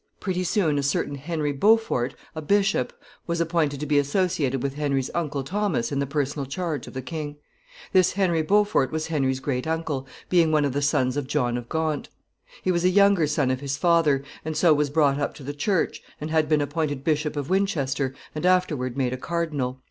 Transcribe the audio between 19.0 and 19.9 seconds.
a cardinal.